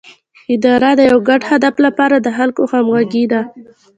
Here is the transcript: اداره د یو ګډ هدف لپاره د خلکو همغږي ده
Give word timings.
اداره 0.53 0.91
د 0.99 1.01
یو 1.11 1.19
ګډ 1.29 1.41
هدف 1.51 1.75
لپاره 1.85 2.15
د 2.19 2.27
خلکو 2.37 2.63
همغږي 2.71 3.25
ده 3.31 3.41